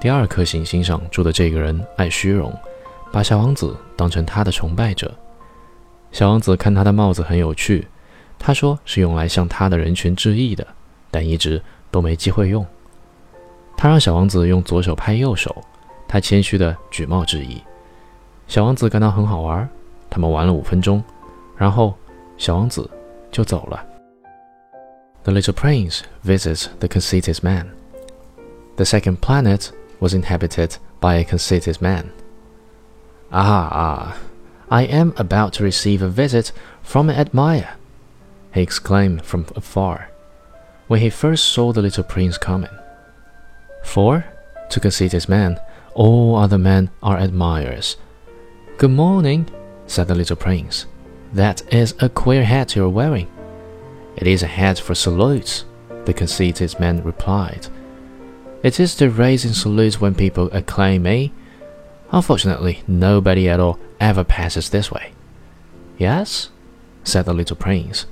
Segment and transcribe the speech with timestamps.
[0.00, 2.52] 第二颗行星上住的这个人爱虚荣，
[3.12, 5.14] 把小王子当成他的崇拜者。
[6.10, 7.86] 小王子看他的帽子很有趣，
[8.36, 10.66] 他说是用来向他的人群致意的，
[11.10, 12.66] 但一直都没机会用。
[13.76, 15.54] 他让小王子用左手拍右手，
[16.08, 17.62] 他谦虚的举帽致意。
[18.48, 19.68] 小王子感到很好玩，
[20.10, 21.02] 他们玩了五分钟，
[21.56, 21.94] 然后
[22.36, 22.90] 小王子
[23.30, 23.86] 就走了。
[25.24, 27.72] The little prince visits the conceited man.
[28.76, 32.12] The second planet was inhabited by a conceited man.
[33.30, 34.18] Ah, ah,
[34.68, 36.50] I am about to receive a visit
[36.82, 37.76] from an admirer,
[38.52, 40.10] he exclaimed from afar,
[40.88, 42.76] when he first saw the little prince coming.
[43.84, 44.24] For,
[44.70, 45.60] to conceited man,
[45.94, 47.96] all other men are admirers.
[48.76, 49.48] Good morning,
[49.86, 50.86] said the little prince.
[51.32, 53.31] That is a queer hat you're wearing.
[54.16, 55.64] It is a hat for salutes,
[56.04, 57.68] the conceited man replied.
[58.62, 61.32] It is to raise in salute when people acclaim me.
[62.10, 65.12] Unfortunately, nobody at all ever passes this way.
[65.98, 66.50] Yes?
[67.04, 68.06] said the little prince,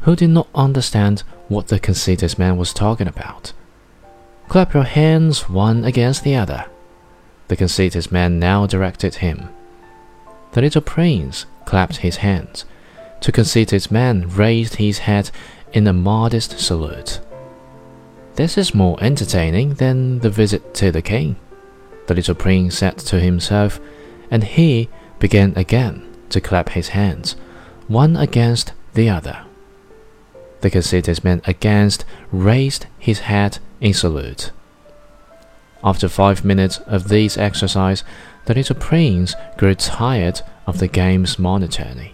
[0.00, 3.52] who did not understand what the conceited man was talking about.
[4.48, 6.66] Clap your hands one against the other.
[7.48, 9.48] The conceited man now directed him.
[10.52, 12.64] The little prince clapped his hands.
[13.24, 15.30] The conceited man raised his head
[15.72, 17.20] in a modest salute.
[18.34, 21.36] This is more entertaining than the visit to the king,
[22.06, 23.80] the little prince said to himself,
[24.30, 27.34] and he began again to clap his hands,
[27.88, 29.46] one against the other.
[30.60, 34.50] The conceited man against raised his head in salute.
[35.82, 38.04] After five minutes of this exercise,
[38.44, 42.13] the little prince grew tired of the game's monotony.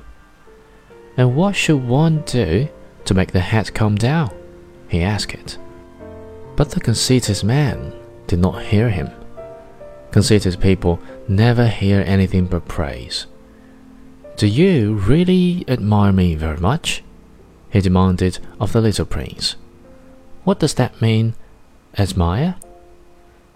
[1.20, 2.70] And what should one do
[3.04, 4.30] to make the hat come down?
[4.88, 5.34] he asked.
[5.34, 5.58] It.
[6.56, 7.92] But the conceited man
[8.26, 9.10] did not hear him.
[10.12, 10.98] Conceited people
[11.28, 13.26] never hear anything but praise.
[14.38, 17.02] Do you really admire me very much?
[17.68, 19.56] he demanded of the little prince.
[20.44, 21.34] What does that mean?
[21.98, 22.56] Admire?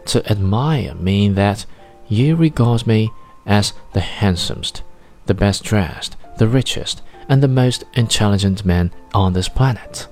[0.08, 1.64] To admire means that
[2.08, 3.10] you regard me
[3.46, 4.82] as the handsomest,
[5.24, 10.06] the best dressed, the richest, and the most intelligent man on this planet.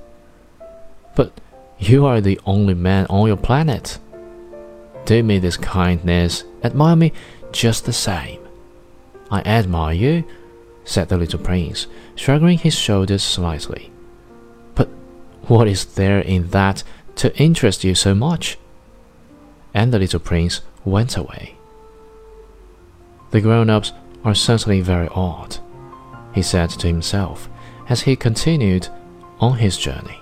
[1.15, 1.33] But
[1.78, 3.99] you are the only man on your planet.
[5.05, 7.12] Do me this kindness, admire me
[7.50, 8.41] just the same.
[9.31, 10.25] I admire you,
[10.84, 13.91] said the little prince, shrugging his shoulders slightly.
[14.75, 14.89] But
[15.49, 16.83] what is there in that
[17.16, 18.59] to interest you so much?
[19.75, 21.56] And the little prince went away.
[23.31, 23.93] The grown ups
[24.25, 25.59] are certainly very odd,
[26.34, 27.48] he said to himself
[27.88, 28.88] as he continued
[29.41, 30.22] on his journey.